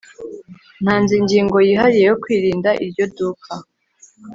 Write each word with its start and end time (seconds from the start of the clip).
ntanze 0.83 1.13
ingingo 1.21 1.55
yihariye 1.67 2.05
yo 2.11 2.17
kwirinda 2.21 2.69
iryo 2.85 3.05
duka 3.15 3.53